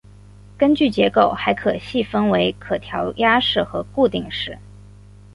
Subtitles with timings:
[0.57, 4.57] 根据结构还可细分为可调压式和固定式。